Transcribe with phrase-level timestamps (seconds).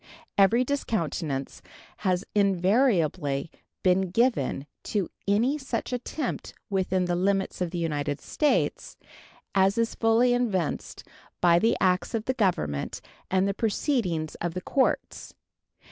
[0.35, 1.61] Every discountenance
[1.97, 3.51] has invariably
[3.83, 8.97] been given to any such attempt within the limits of the United States,
[9.53, 11.03] as is fully evinced
[11.39, 15.35] by the acts of the Government and the proceedings of the courts.